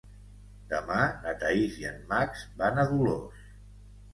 Demà 0.71 1.01
na 1.25 1.33
Thaís 1.45 1.77
i 1.83 1.87
en 1.91 2.01
Max 2.15 2.49
van 2.63 2.85
a 2.85 2.87
Dolors. 2.95 3.45